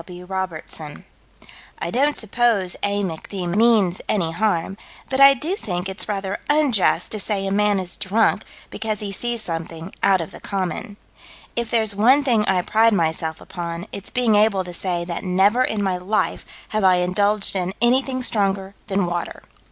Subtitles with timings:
[0.07, 0.25] W.
[0.25, 1.05] Robertson":
[1.77, 3.03] "I don't suppose A.
[3.03, 3.27] Mc.
[3.29, 3.45] D.
[3.45, 4.75] means any harm,
[5.11, 9.11] but I do think it's rather unjust to say a man is drunk because he
[9.11, 10.97] sees something out of the common.
[11.55, 15.63] If there's one thing I pride myself upon, it's being able to say that never
[15.63, 19.43] in my life have I indulged in anything stronger than water."